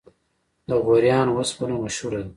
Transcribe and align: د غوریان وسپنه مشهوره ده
د 0.69 0.71
غوریان 0.83 1.27
وسپنه 1.31 1.75
مشهوره 1.83 2.21
ده 2.25 2.29